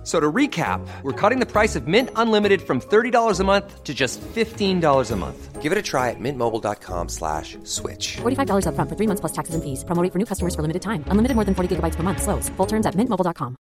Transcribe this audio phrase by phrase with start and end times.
[0.00, 3.84] F- So to recap, we're cutting the price of Mint Unlimited from $30 a month
[3.84, 5.60] to just $15 a month.
[5.60, 8.16] Give it a try at mintmobile.com slash switch.
[8.22, 9.84] $45 upfront for three months plus taxes and fees.
[9.84, 11.04] Promo rate for new customers for limited time.
[11.08, 12.22] Unlimited more than 40 gigabytes per month.
[12.22, 12.48] Slows.
[12.56, 13.56] Full terms at mintmobile.com.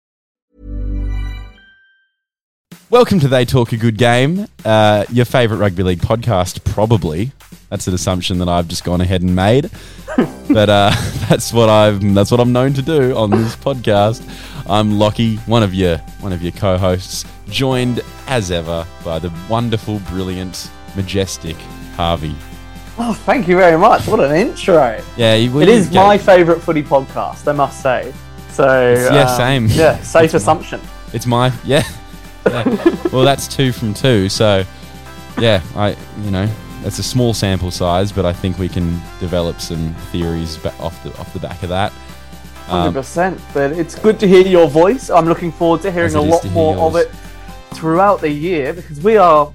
[2.90, 7.32] Welcome to They Talk a Good Game, uh, your favourite rugby league podcast, probably.
[7.68, 9.70] That's an assumption that I've just gone ahead and made,
[10.48, 10.90] but uh,
[11.28, 14.20] that's what I've that's what I'm known to do on this podcast.
[14.68, 20.00] I'm Lockie, one of your one of your co-hosts, joined as ever by the wonderful,
[20.10, 21.56] brilliant, majestic
[21.94, 22.34] Harvey.
[22.98, 24.08] Oh, thank you very much.
[24.08, 25.00] What an intro.
[25.16, 28.12] Yeah, you, It is my favourite footy podcast, I must say.
[28.50, 29.66] So yeah, um, same.
[29.68, 30.80] Yeah, safe assumption.
[31.12, 31.84] It's my yeah.
[32.44, 32.64] yeah.
[33.12, 34.28] well, that's two from two.
[34.28, 34.64] So
[35.38, 36.50] yeah, I you know
[36.82, 41.10] that's a small sample size, but I think we can develop some theories off the
[41.18, 41.92] off the back of that.
[42.66, 43.40] Hundred Um, percent.
[43.54, 45.10] But it's good to hear your voice.
[45.10, 47.10] I'm looking forward to hearing a lot more of it
[47.74, 49.52] throughout the year because we are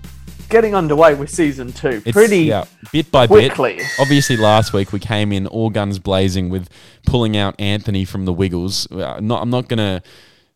[0.50, 3.78] getting underway with season two it's, pretty yeah, bit by quickly.
[3.78, 3.88] bit.
[4.00, 6.70] Obviously, last week we came in all guns blazing with
[7.06, 8.92] pulling out Anthony from the Wiggles.
[8.92, 10.02] Uh, Not, I'm not gonna,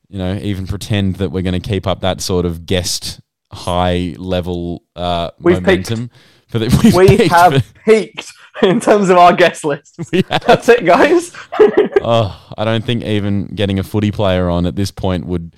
[0.08, 3.20] you know, even pretend that we're gonna keep up that sort of guest
[3.52, 5.92] high level uh, We've peaked.
[6.50, 8.32] For the, we've We peaked have for- peaked
[8.64, 10.00] in terms of our guest list.
[10.30, 11.32] That's it, guys.
[12.10, 15.54] Oh, I don't think even getting a footy player on at this point would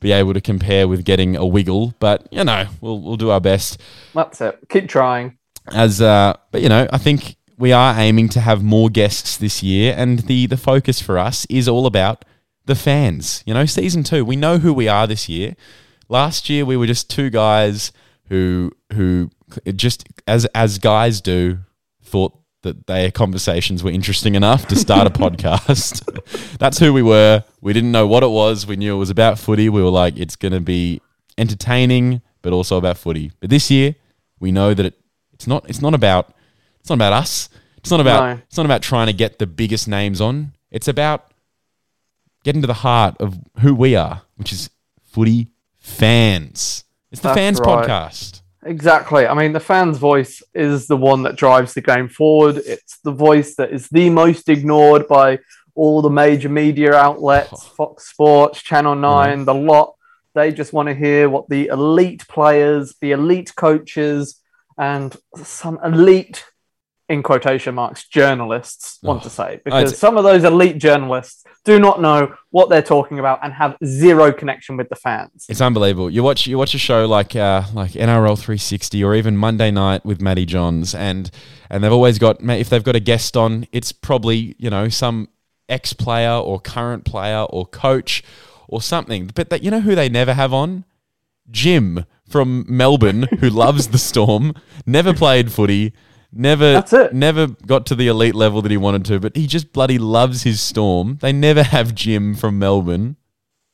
[0.00, 1.94] be able to compare with getting a wiggle.
[1.98, 3.80] But you know, we'll we'll do our best.
[4.12, 4.58] That's it.
[4.68, 5.38] Keep trying.
[5.72, 9.62] As uh, but you know, I think we are aiming to have more guests this
[9.62, 12.24] year, and the the focus for us is all about
[12.66, 13.42] the fans.
[13.46, 15.54] You know, season two, we know who we are this year.
[16.10, 17.92] Last year, we were just two guys
[18.28, 19.30] who who
[19.76, 21.58] just as as guys do
[22.02, 26.02] thought that their conversations were interesting enough to start a podcast.
[26.58, 27.44] That's who we were.
[27.60, 28.66] We didn't know what it was.
[28.66, 29.68] We knew it was about footy.
[29.68, 31.00] We were like, it's going to be
[31.38, 33.32] entertaining, but also about footy.
[33.40, 33.94] But this year,
[34.40, 34.94] we know that it,
[35.32, 35.68] it's not.
[35.68, 36.34] It's not about.
[36.80, 37.48] It's not about us.
[37.78, 38.36] It's not about.
[38.36, 38.42] No.
[38.46, 40.54] It's not about trying to get the biggest names on.
[40.70, 41.30] It's about
[42.44, 44.70] getting to the heart of who we are, which is
[45.02, 46.84] footy fans.
[47.10, 47.88] It's the That's fans right.
[47.88, 48.42] podcast.
[48.64, 49.26] Exactly.
[49.26, 52.56] I mean, the fan's voice is the one that drives the game forward.
[52.64, 55.40] It's the voice that is the most ignored by
[55.74, 59.40] all the major media outlets, Fox Sports, Channel mm-hmm.
[59.40, 59.94] 9, the lot.
[60.34, 64.40] They just want to hear what the elite players, the elite coaches,
[64.78, 66.44] and some elite,
[67.08, 69.60] in quotation marks, journalists want Oh, to say.
[69.64, 73.76] Because some of those elite journalists do not know what they're talking about and have
[73.84, 75.46] zero connection with the fans.
[75.48, 76.10] It's unbelievable.
[76.10, 80.04] You watch you watch a show like uh, like NRL 360 or even Monday Night
[80.04, 81.30] with Matty Johns, and
[81.70, 85.28] and they've always got if they've got a guest on, it's probably you know some
[85.68, 88.22] ex player or current player or coach
[88.68, 89.30] or something.
[89.34, 90.84] But that you know who they never have on?
[91.50, 94.54] Jim from Melbourne, who loves the Storm,
[94.86, 95.92] never played footy.
[96.36, 97.12] Never, That's it.
[97.12, 100.42] never got to the elite level that he wanted to, but he just bloody loves
[100.42, 101.18] his Storm.
[101.20, 103.16] They never have Jim from Melbourne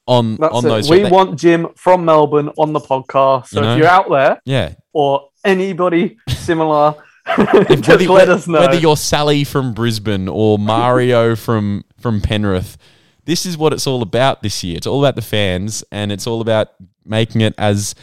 [0.07, 0.69] on That's on it.
[0.69, 0.91] those.
[0.91, 1.03] We.
[1.03, 3.49] They- want Jim from Melbourne on the podcast.
[3.49, 3.73] So You know?
[3.73, 6.97] if you're out there yeah, or anybody similar,
[7.81, 8.61] just let us know.
[8.61, 12.77] Whether you're Sally from Brisbane or Mario from from Penrith,
[13.25, 14.77] this is what it's all about this year.
[14.77, 16.69] It's all about the fans, and it's all about
[17.07, 17.95] making it as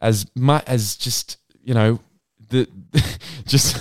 [0.00, 2.00] as much as just you know
[2.50, 2.68] the
[3.46, 3.78] just.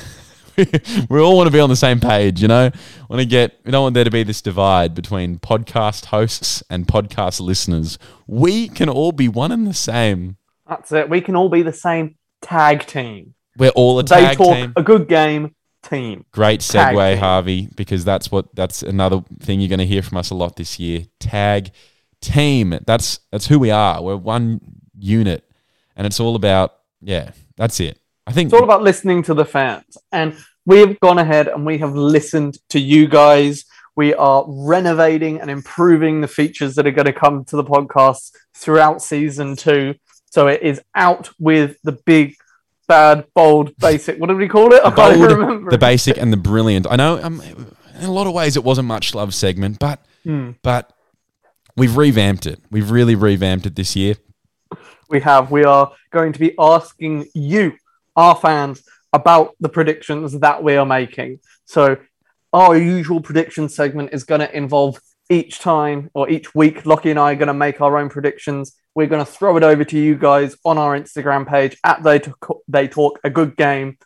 [1.10, 2.70] we all want to be on the same page, you know.
[3.10, 3.60] Want to get?
[3.66, 7.98] We don't want there to be this divide between podcast hosts and podcast listeners.
[8.28, 10.38] We can all be one and the same.
[10.68, 11.10] That's it.
[11.10, 13.34] We can all be the same tag team.
[13.58, 14.74] We're all a They tag talk team.
[14.76, 16.26] a good game team.
[16.32, 17.20] Great Tag segue, team.
[17.20, 20.56] Harvey, because that's what that's another thing you're going to hear from us a lot
[20.56, 21.06] this year.
[21.20, 21.72] Tag
[22.22, 22.78] team.
[22.86, 24.02] That's that's who we are.
[24.02, 24.62] We're one
[24.98, 25.44] unit,
[25.96, 27.32] and it's all about yeah.
[27.58, 28.00] That's it.
[28.26, 29.98] I think It's all about listening to the fans.
[30.12, 33.66] And we have gone ahead and we have listened to you guys.
[33.96, 38.32] We are renovating and improving the features that are going to come to the podcast
[38.56, 39.96] throughout season two.
[40.32, 42.36] So it is out with the big,
[42.88, 44.18] bad, bold, basic.
[44.20, 44.82] What did we call it?
[44.84, 45.70] I the can't remember.
[45.72, 46.88] the basic, and the brilliant.
[46.90, 47.22] I know.
[47.22, 47.42] Um,
[48.00, 50.52] in a lot of ways, it wasn't much love segment, but Hmm.
[50.64, 50.92] but
[51.76, 52.62] we've revamped it.
[52.72, 54.16] We've really revamped it this year.
[55.10, 55.52] we have.
[55.52, 57.74] We are going to be asking you,
[58.16, 58.82] our fans,
[59.14, 61.40] about the predictions that we are making.
[61.66, 61.98] So,
[62.52, 65.00] our usual prediction segment is going to involve
[65.30, 68.76] each time or each week, Lockie and I are going to make our own predictions.
[68.96, 72.20] We're going to throw it over to you guys on our Instagram page at They
[72.20, 73.98] Talk, they Talk a Good Game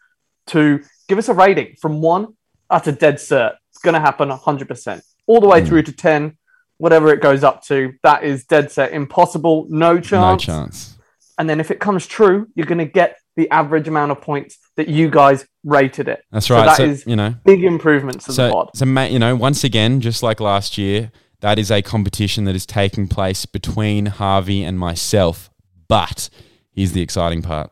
[0.48, 2.36] to give us a rating from one
[2.70, 3.56] at a dead cert.
[3.72, 5.02] It's going to happen 100%.
[5.26, 5.68] All the way hmm.
[5.68, 6.38] through to 10,
[6.78, 7.94] whatever it goes up to.
[8.04, 8.94] That is dead set.
[8.94, 9.68] Impossible.
[9.70, 10.48] No chance.
[10.48, 10.98] No chance.
[11.38, 14.58] And then if it comes true, you're going to get the average amount of points
[14.76, 16.24] that you guys rated it.
[16.32, 16.66] That's So right.
[16.66, 18.72] that So, is you know, big improvements to the so, pod.
[18.76, 21.12] so you know, once again, just like last year,
[21.42, 25.50] that is a competition that is taking place between Harvey and myself.
[25.88, 26.30] But
[26.72, 27.72] here's the exciting part.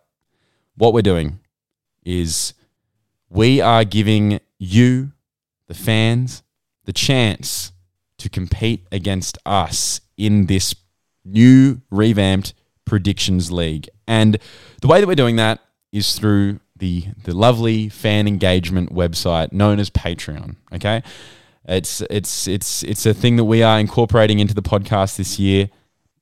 [0.76, 1.40] What we're doing
[2.06, 2.54] is
[3.30, 5.12] we are giving you,
[5.68, 6.44] the fans,
[6.86, 7.72] the chance
[8.20, 10.76] to compete against us in this
[11.26, 12.54] new revamped
[12.86, 13.90] predictions league.
[14.08, 14.38] And
[14.82, 15.60] the way that we're doing that
[15.92, 20.58] is through the the lovely fan engagement website known as Patreon.
[20.74, 21.04] Okay,
[21.68, 25.70] it's it's it's it's a thing that we are incorporating into the podcast this year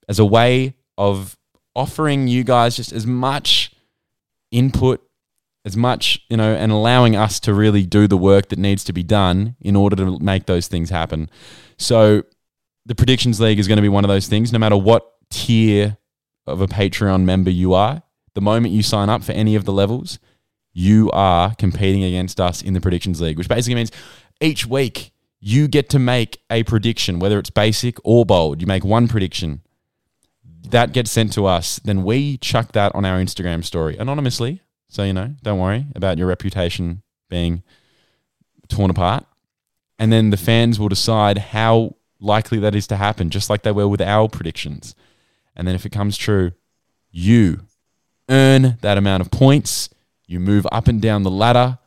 [0.08, 1.38] as a way of
[1.76, 3.72] offering you guys just as much
[4.52, 5.02] input
[5.66, 8.94] as much you know and allowing us to really do the work that needs to
[8.94, 11.30] be done in order to make those things happen
[11.78, 12.22] so
[12.86, 15.98] the predictions league is going to be one of those things no matter what tier
[16.46, 18.04] of a patreon member you are
[18.34, 20.20] the moment you sign up for any of the levels
[20.74, 23.92] you are competing against us in the predictions league which basically means
[24.42, 25.14] each week
[25.46, 28.62] you get to make a prediction whether it's basic or bold.
[28.62, 29.62] You make one prediction.
[30.70, 31.80] That gets sent to us.
[31.84, 34.62] Then we chuck that on our instagram story anonymously.
[34.88, 37.62] So you know don't worry about your reputation being
[38.70, 39.26] torn apart.
[40.00, 43.72] And then the fans will decide how likely that is to happen, just like they
[43.74, 44.96] were with our predictions.
[45.56, 46.52] And then if it comes true,
[47.12, 47.62] you
[48.30, 49.90] earn that amount of points.
[50.26, 51.78] You move up and down the ladder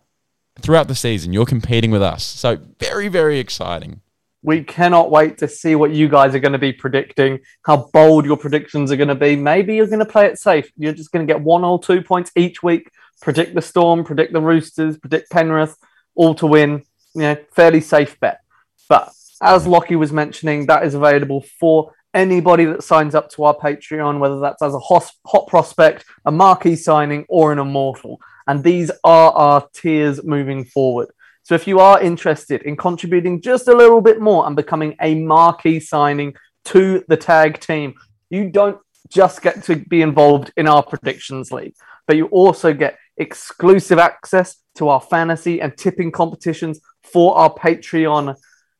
[0.60, 1.32] throughout the season.
[1.32, 2.24] You're competing with us.
[2.24, 4.00] So very, very exciting.
[4.42, 8.26] We cannot wait to see what you guys are going to be predicting, how bold
[8.26, 9.34] your predictions are going to be.
[9.34, 10.70] Maybe you're going to play it safe.
[10.76, 12.90] You're just going to get one or two points each week.
[13.20, 15.76] Predict the Storm, predict the Roosters, predict Penrith,
[16.14, 16.84] all to win.
[17.14, 18.40] You know, fairly safe bet.
[18.88, 19.10] But
[19.42, 24.18] as Lockie was mentioning, that is available for anybody that signs up to our Patreon,
[24.18, 28.18] whether that's as a hot, prospect, a marquee signing, or an immortal.
[28.48, 31.08] And these are our tiers moving forward.
[31.42, 35.14] So if you are interested in contributing just a little bit more and becoming a
[35.14, 36.34] marquee signing
[36.66, 37.94] to the tag team,
[38.30, 38.78] you don't
[39.08, 41.74] just get to be involved in our predictions league,
[42.08, 48.34] but you also get exclusive access to our fantasy and tipping competitions for our Patreon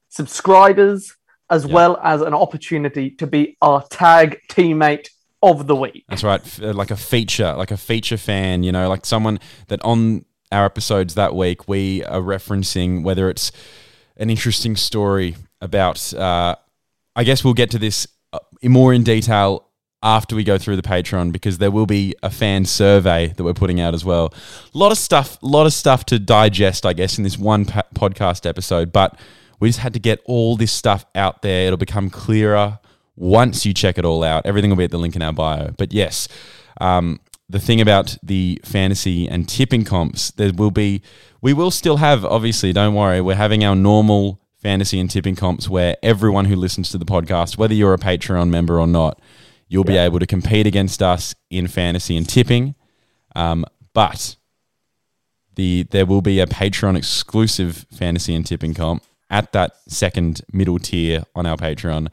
[0.09, 1.15] subscribers,
[1.51, 1.75] as Yeah.
[1.75, 5.09] well as an opportunity to be our tag teammate
[5.43, 6.05] of the week.
[6.09, 6.41] That's right.
[6.63, 9.39] Uh, Like a feature, like a feature fan, you know, like someone
[9.69, 13.53] that on our episodes that week, we are referencing whether it's
[14.17, 16.57] an interesting story about, uh,
[17.15, 19.69] I guess we'll get to this uh, more in detail
[20.03, 23.55] after we go through the Patreon because there will be a fan survey that we're
[23.55, 24.33] putting out as well.
[24.75, 27.65] A lot of stuff, a lot of stuff to digest, I guess, in this one
[27.65, 29.19] podcast episode, but
[29.61, 31.67] we just had to get all this stuff out there.
[31.67, 32.79] It'll become clearer
[33.15, 34.45] once you check it all out.
[34.47, 35.73] Everything will be at the link in our bio.
[35.77, 36.29] But yes,
[36.81, 41.03] um, the thing about the fantasy and tipping comps, there will be,
[41.41, 45.69] we will still have, obviously, don't worry, we're having our normal fantasy and tipping comps
[45.69, 49.21] where everyone who listens to the podcast, whether you're a Patreon member or not,
[49.69, 52.75] you'll be able to compete against us in fantasy and tipping.
[53.35, 54.37] Um, but
[55.55, 60.79] the there will be a Patreon exclusive fantasy and tipping comp at that second middle
[60.79, 62.09] tier on our Patreon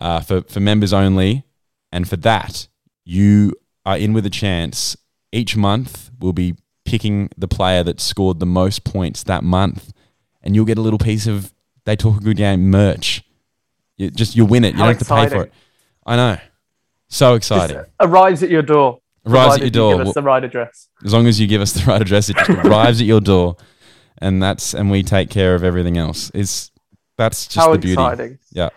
[0.00, 1.44] uh, for for members only,
[1.92, 2.68] and for that
[3.04, 3.52] you
[3.84, 4.96] are in with a chance.
[5.32, 9.92] Each month we'll be picking the player that scored the most points that month,
[10.42, 11.52] and you'll get a little piece of
[11.84, 13.22] they talk a good game merch.
[13.96, 14.72] You just you win it.
[14.74, 15.52] You How don't have to pay for it.
[16.04, 16.38] I know.
[17.08, 17.84] So Just exciting.
[18.00, 19.00] arrives at your door.
[19.24, 19.98] Arrives at your you door.
[19.98, 20.88] Give us the right address.
[21.04, 23.56] As long as you give us the right address, it just arrives at your door,
[24.18, 26.30] and that's and we take care of everything else.
[26.30, 26.70] Is
[27.16, 27.92] that's just How the beauty.
[27.94, 28.38] exciting.
[28.52, 28.70] Yeah,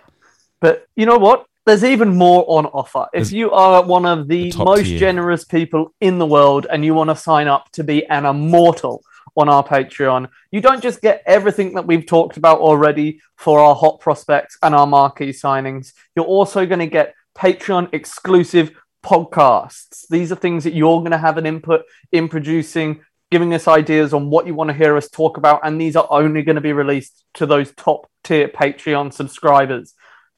[0.61, 1.45] But you know what?
[1.65, 3.07] There's even more on offer.
[3.13, 4.97] If There's you are one of the, the most tier.
[4.99, 9.03] generous people in the world and you want to sign up to be an immortal
[9.35, 13.75] on our Patreon, you don't just get everything that we've talked about already for our
[13.75, 15.93] hot prospects and our marquee signings.
[16.15, 18.71] You're also going to get Patreon exclusive
[19.05, 20.07] podcasts.
[20.09, 24.13] These are things that you're going to have an input in producing, giving us ideas
[24.13, 25.61] on what you want to hear us talk about.
[25.63, 29.93] And these are only going to be released to those top tier Patreon subscribers.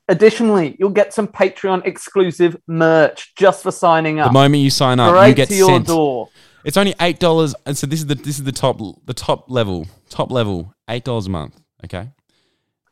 [0.07, 4.29] Additionally, you'll get some Patreon exclusive merch just for signing up.
[4.29, 5.87] the moment you sign up, you get to your sent.
[5.87, 6.29] door.
[6.63, 9.49] It's only eight dollars, and so this is the this is the top the top
[9.49, 11.59] level top level eight dollars a month.
[11.85, 12.09] Okay,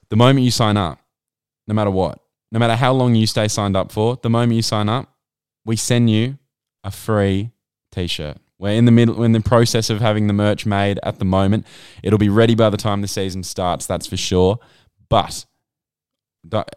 [0.09, 0.99] the moment you sign up,
[1.67, 2.19] no matter what,
[2.51, 5.13] no matter how long you stay signed up for, the moment you sign up,
[5.65, 6.37] we send you
[6.83, 7.51] a free
[7.91, 8.37] t-shirt.
[8.59, 11.25] We're in the middle, we're in the process of having the merch made at the
[11.25, 11.65] moment.
[12.03, 14.59] It'll be ready by the time the season starts, that's for sure.
[15.07, 15.45] But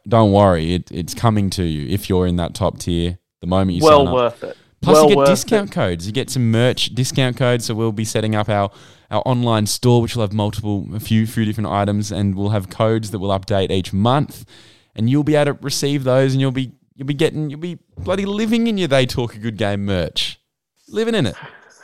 [0.06, 3.18] don't, worry, it, it's coming to you if you're in that top tier.
[3.40, 4.14] The moment you well sign up.
[4.14, 4.56] worth it.
[4.80, 5.74] Plus, well you get discount it.
[5.74, 6.06] codes.
[6.06, 7.64] You get some merch discount codes.
[7.64, 8.70] So we'll be setting up our,
[9.10, 12.70] our online store, which will have multiple, a few, few different items, and we'll have
[12.70, 14.44] codes that will update each month,
[14.94, 17.78] and you'll be able to receive those, and you'll be you'll be getting you'll be
[17.98, 20.40] bloody living in your they talk a good game merch,
[20.88, 21.36] living in it.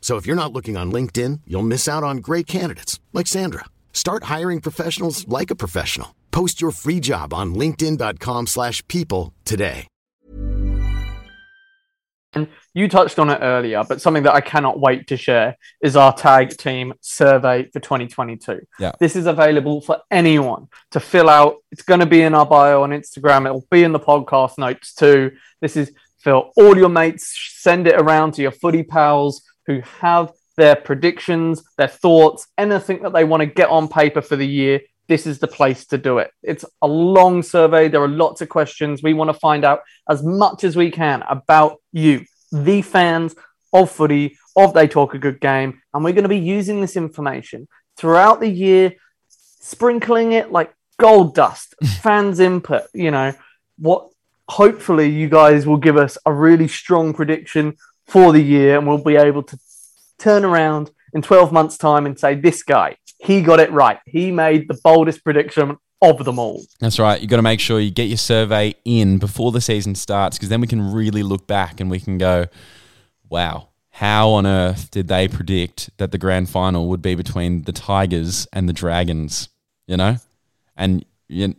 [0.00, 3.66] So if you're not looking on LinkedIn, you'll miss out on great candidates like Sandra.
[3.92, 6.16] Start hiring professionals like a professional.
[6.32, 9.86] Post your free job on linkedin.com/people slash people today.
[12.32, 15.96] And you touched on it earlier, but something that I cannot wait to share is
[15.96, 18.60] our tag team survey for 2022.
[18.78, 18.92] Yeah.
[19.00, 21.56] This is available for anyone to fill out.
[21.72, 23.46] It's going to be in our bio on Instagram.
[23.46, 25.32] It'll be in the podcast notes too.
[25.60, 27.36] This is for all your mates.
[27.58, 33.12] Send it around to your footy pals who have their predictions, their thoughts, anything that
[33.12, 34.80] they want to get on paper for the year.
[35.08, 36.32] This is the place to do it.
[36.42, 37.88] It's a long survey.
[37.88, 39.02] There are lots of questions.
[39.02, 43.34] We want to find out as much as we can about you, the fans
[43.72, 45.80] of footy, of They Talk a Good Game.
[45.94, 48.94] And we're going to be using this information throughout the year,
[49.28, 53.32] sprinkling it like gold dust, fans' input, you know,
[53.78, 54.10] what
[54.48, 57.76] hopefully you guys will give us a really strong prediction
[58.10, 59.58] for the year and we'll be able to
[60.18, 63.98] turn around in 12 months' time and say, this guy, he got it right.
[64.06, 66.62] He made the boldest prediction of them all.
[66.80, 67.20] That's right.
[67.20, 70.48] You've got to make sure you get your survey in before the season starts because
[70.48, 72.46] then we can really look back and we can go,
[73.28, 77.72] wow, how on earth did they predict that the grand final would be between the
[77.72, 79.50] Tigers and the Dragons?
[79.86, 80.16] You know?
[80.76, 81.54] And you,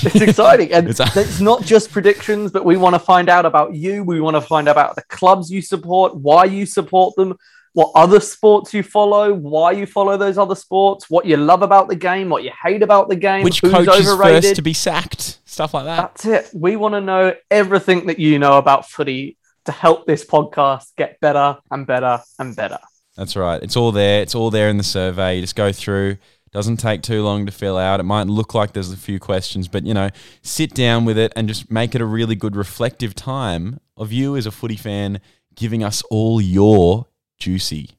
[0.06, 0.72] It's exciting.
[0.72, 4.04] And It's- it's, not just predictions, but we want to find out about you.
[4.04, 7.36] We want to find out about the clubs you support, why you support them,
[7.72, 11.88] what other sports you follow, why you follow those other sports, what you love about
[11.88, 14.42] the game, what you hate about the game, which who's coach is overrated.
[14.44, 15.38] first to be sacked?
[15.44, 15.96] Stuff like that.
[15.96, 16.50] That's it.
[16.54, 21.20] We want to know everything that you know about footy to help this podcast get
[21.20, 22.78] better and better and better.
[23.16, 23.62] That's right.
[23.62, 24.22] It's all there.
[24.22, 25.36] It's all there in the survey.
[25.36, 26.16] You just go through.
[26.52, 28.00] Doesn't take too long to fill out.
[28.00, 30.10] It might look like there's a few questions, but you know,
[30.42, 34.36] sit down with it and just make it a really good reflective time of you
[34.36, 35.20] as a footy fan
[35.54, 37.06] giving us all your
[37.38, 37.90] juicy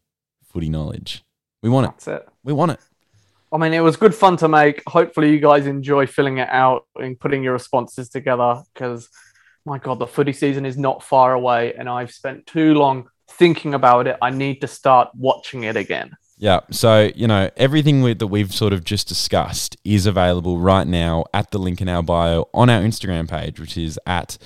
[0.44, 1.24] footy knowledge.
[1.62, 1.90] We want it.
[1.92, 2.28] That's it.
[2.44, 2.80] We want it.
[3.54, 4.82] I mean, it was good fun to make.
[4.88, 9.10] Hopefully, you guys enjoy filling it out and putting your responses together because,
[9.66, 13.74] my God, the footy season is not far away, and I've spent too long thinking
[13.74, 14.18] about it.
[14.22, 16.16] I need to start watching it again.
[16.42, 16.62] Yeah.
[16.72, 21.26] So, you know, everything we, that we've sort of just discussed is available right now
[21.36, 24.40] at the link in our bio on our Instagram page, which is at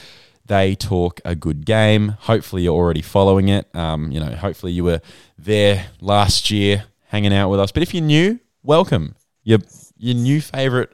[0.45, 2.09] they talk a good game.
[2.19, 3.73] Hopefully, you're already following it.
[3.73, 4.99] Um, you know, hopefully you were
[5.39, 7.71] there last year hanging out with us.
[7.71, 9.15] But if you're new, welcome.
[9.45, 9.59] Your
[9.97, 10.91] your new favorite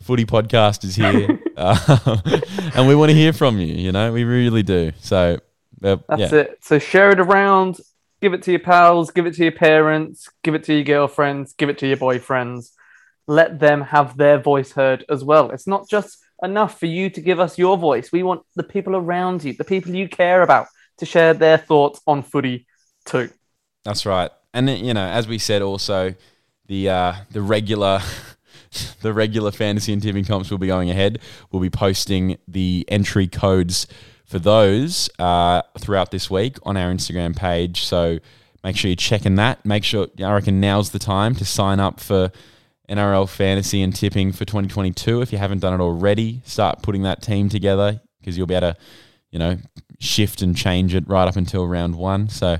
[0.00, 2.20] footy podcast is here, uh,
[2.76, 3.74] and we want to hear from you.
[3.74, 4.92] You know, we really do.
[5.00, 5.40] So,
[5.82, 6.38] uh, That's yeah.
[6.38, 6.58] it.
[6.60, 7.80] So share it around,
[8.24, 11.52] give it to your pals, give it to your parents, give it to your girlfriends,
[11.52, 12.70] give it to your boyfriends.
[13.26, 15.50] Let them have their voice heard as well.
[15.50, 18.10] It's not just enough for you to give us your voice.
[18.10, 22.00] We want the people around you, the people you care about, to share their thoughts
[22.06, 22.66] on footy
[23.04, 23.28] too.
[23.84, 24.30] That's right.
[24.54, 26.14] And you know, as we said, also
[26.64, 28.00] the uh, the regular
[29.02, 31.18] the regular fantasy and tipping comps will be going ahead.
[31.52, 33.86] We'll be posting the entry codes
[34.34, 37.84] for those uh, throughout this week on our Instagram page.
[37.84, 38.18] So
[38.64, 39.64] make sure you're checking that.
[39.64, 42.32] Make sure I reckon now's the time to sign up for
[42.90, 45.22] NRL fantasy and tipping for 2022.
[45.22, 48.72] If you haven't done it already, start putting that team together because you'll be able
[48.72, 48.76] to,
[49.30, 49.56] you know,
[50.00, 52.28] shift and change it right up until round one.
[52.28, 52.58] So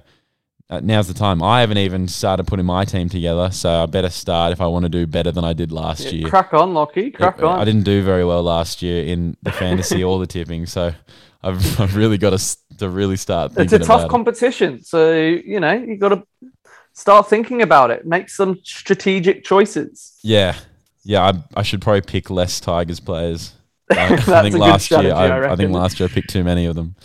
[0.70, 1.42] uh, now's the time.
[1.42, 4.84] I haven't even started putting my team together, so I better start if I want
[4.84, 6.28] to do better than I did last year.
[6.28, 7.10] Crack on, Lockie.
[7.10, 7.58] Crack I- on.
[7.58, 10.94] I didn't do very well last year in the fantasy or the tipping, so
[11.44, 14.10] I've, I've really got to, to really start it's a tough about it.
[14.10, 16.26] competition, so you know you got to
[16.92, 18.06] start thinking about it.
[18.06, 20.18] Make some strategic choices.
[20.22, 20.56] Yeah,
[21.04, 21.22] yeah.
[21.22, 23.52] I, I should probably pick less Tigers players.
[23.90, 26.42] I, I think last year, strategy, I I, I think last year I picked too
[26.42, 26.96] many of them.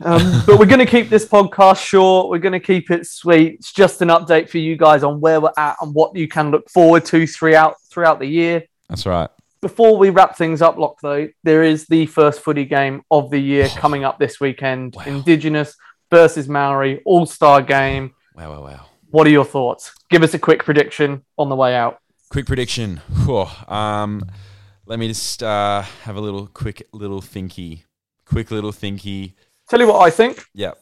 [0.00, 2.28] Um, but we're going to keep this podcast short.
[2.28, 3.54] We're going to keep it sweet.
[3.54, 6.50] It's just an update for you guys on where we're at and what you can
[6.50, 8.64] look forward to throughout throughout the year.
[8.88, 9.30] That's right.
[9.64, 13.38] Before we wrap things up, Lock, though, there is the first footy game of the
[13.38, 14.94] year coming up this weekend.
[14.94, 15.04] Wow.
[15.06, 15.74] Indigenous
[16.10, 18.12] versus Maori, all star game.
[18.36, 18.86] Wow, wow, wow.
[19.08, 19.94] What are your thoughts?
[20.10, 21.96] Give us a quick prediction on the way out.
[22.28, 23.00] Quick prediction.
[23.66, 24.28] Um,
[24.84, 27.84] let me just uh, have a little quick little thinky.
[28.26, 29.32] Quick little thinky.
[29.70, 30.44] Tell you what I think.
[30.52, 30.72] Yeah.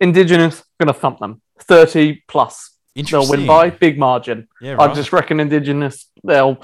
[0.00, 1.42] Indigenous going to thump them.
[1.58, 2.70] 30 plus.
[2.94, 4.48] They'll win by big margin.
[4.62, 6.58] Yeah, I just reckon Indigenous they'll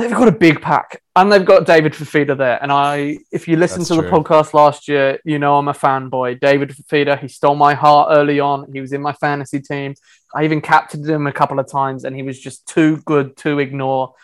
[0.00, 2.62] they've got a big pack and they've got David Fifita there.
[2.62, 4.10] And I, if you listen That's to the true.
[4.10, 6.40] podcast last year, you know I'm a fanboy.
[6.40, 8.70] David Fifita, he stole my heart early on.
[8.72, 9.94] He was in my fantasy team.
[10.34, 13.58] I even captained him a couple of times, and he was just too good to
[13.58, 14.14] ignore.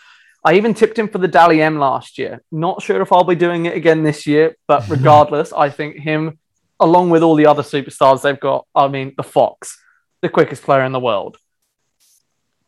[0.44, 2.42] I even tipped him for the Dally M last year.
[2.52, 6.38] Not sure if I'll be doing it again this year, but regardless, I think him,
[6.78, 9.76] along with all the other superstars they've got, I mean, the Fox,
[10.22, 11.38] the quickest player in the world.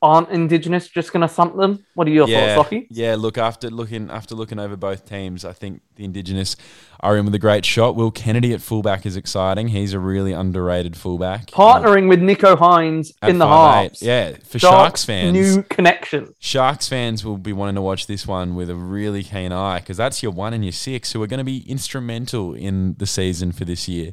[0.00, 1.84] Aren't Indigenous just going to thump them?
[1.94, 2.86] What are your yeah, thoughts, Lockie?
[2.90, 3.16] yeah.
[3.16, 6.54] Look after looking after looking over both teams, I think the Indigenous
[7.00, 7.96] are in with a great shot.
[7.96, 9.68] Will Kennedy at fullback is exciting.
[9.68, 11.50] He's a really underrated fullback.
[11.58, 13.48] Um, Partnering with Nicho Hynes in the 5'8".
[13.48, 14.02] halves.
[14.02, 16.34] Yeah, for Dark Sharks fans, New connection.
[16.38, 19.96] Sharks fans will be wanting to watch this one with a really keen eye because
[19.96, 23.52] that's your one and your six who are going to be instrumental in the season
[23.52, 24.12] for this year.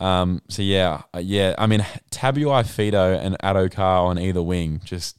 [0.00, 1.54] Um, so yeah, uh, yeah.
[1.58, 5.16] I mean, Tabuai-Fidow and Addo-Carr on either wing, just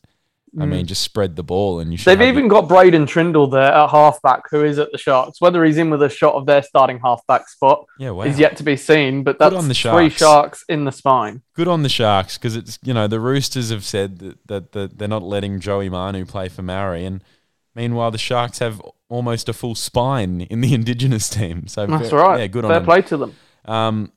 [0.59, 2.09] I mean, just spread the ball and you should.
[2.15, 2.17] Mm.
[2.19, 5.39] They've even got Braydon Trindall there at halfback, who is at the Sharks.
[5.39, 8.23] Whether he's in with a shot of their starting halfback spot Yeah, wow.
[8.23, 9.21] is yet to be seen.
[9.23, 9.95] But Good that's on the sharks.
[10.01, 10.63] three Sharks.
[10.67, 11.43] In the spine.
[11.53, 14.97] good on the Sharks because it's you know the Roosters have said that, that, that
[14.97, 17.23] they're not letting Joey Manu play for Maori, and
[17.75, 21.67] meanwhile the Sharks have almost a full spine in the Indigenous team.
[21.67, 22.39] So That's fair- right.
[22.39, 22.85] Yeah, good on Fair them.
[22.85, 23.35] play to them.
[23.65, 24.11] Um,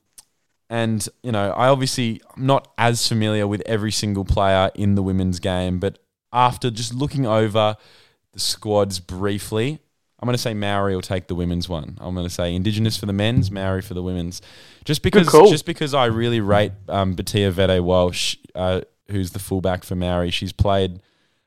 [0.73, 5.03] and you know, I obviously I'm not as familiar with every single player in the
[5.03, 5.99] women's game, but
[6.33, 7.77] after just looking over
[8.31, 9.79] the squads briefly,
[10.19, 11.95] I'm going to say Maori will take the women's one.
[12.01, 14.41] I'm going to say Indigenous for the men's, Maori for the women's,
[14.83, 18.81] just because just because I really rate um, Batia Vette-Welsh, uh,
[19.11, 20.31] who's the fullback for Maori.
[20.31, 21.03] She's played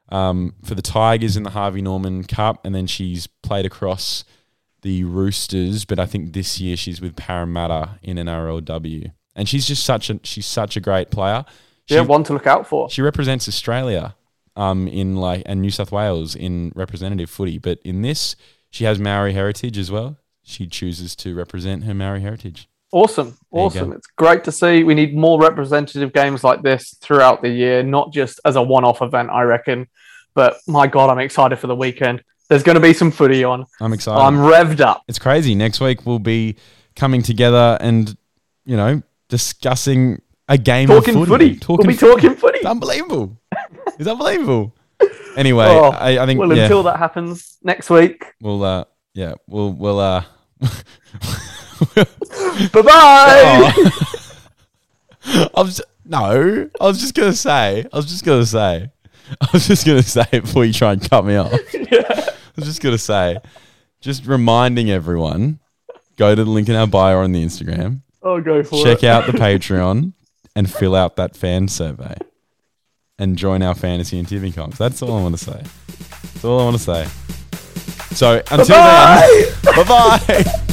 [0.09, 4.23] um, for the Tigers in the Harvey Norman Cup, and then she's played across
[4.87, 5.85] the Roosters.
[5.85, 10.21] But I think this year she's with Parramatta in NRLW, and she's just such a
[10.23, 11.45] she's such a great player.
[11.87, 12.89] She, Yeah, one to look out for.
[12.89, 14.15] she represents Australia,
[14.55, 18.37] um, in like and New South Wales in representative footy, but in this
[18.71, 20.19] she has Maori heritage as well.
[20.43, 22.69] She chooses to represent her Maori heritage.
[22.93, 23.37] Awesome.
[23.51, 23.93] Awesome.
[23.93, 24.85] It's great to see.
[24.85, 28.85] We need more representative games like this throughout the year, not just as a one
[28.85, 29.89] off event, I reckon.
[30.35, 32.23] But my God, I'm excited for the weekend.
[32.49, 33.67] There's going to be some footy on.
[33.81, 34.21] I'm excited.
[34.23, 35.03] I'm revved up.
[35.09, 35.55] it's crazy.
[35.55, 36.57] Next week we'll be
[36.95, 38.17] coming together and
[38.65, 41.57] you know discussing a game Talking of footy.
[41.57, 42.05] Talking footy.
[42.07, 42.59] we'll be talking footy.
[42.59, 43.37] It's unbelievable.
[43.99, 44.75] it's unbelievable.
[45.37, 48.25] Anyway, Oh, I, I think well, yeah, until that happens next week.
[48.41, 50.25] we'll uh, yeah, we'll we'll uh.
[51.95, 52.07] Bye
[52.73, 53.73] bye.
[55.55, 55.69] Oh.
[56.09, 58.91] No, I was just gonna say, I was just gonna say,
[59.41, 61.53] I was just gonna say before you try and cut me off.
[61.53, 63.39] I was just gonna say,
[64.01, 65.61] just reminding everyone,
[66.17, 69.07] go to the link in our bio on the Instagram, I'll go for check it.
[69.09, 70.13] out the Patreon,
[70.55, 72.17] and fill out that fan survey,
[73.19, 74.79] and join our fantasy and tipping comps.
[74.79, 75.63] That's all I want to say.
[75.89, 77.07] That's all I want to say.
[78.15, 79.51] So until Bye-bye.
[79.63, 80.73] then, bye bye.